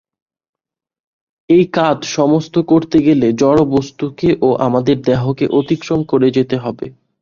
[1.49, 6.85] এই কাজ সম্পন্ন করতে গেলে জড় বস্তুকে ও আমাদের দেহকে অতিক্রম করে যেতে হবে।